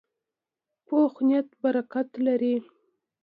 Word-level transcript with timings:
پوخ 0.85 1.13
نیت 1.27 1.47
برکت 1.61 2.09
لري 2.25 2.55